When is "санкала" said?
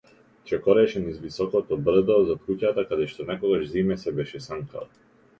4.47-4.89